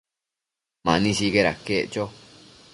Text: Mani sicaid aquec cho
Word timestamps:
Mani 0.85 1.11
sicaid 1.17 1.47
aquec 1.51 1.85
cho 1.93 2.03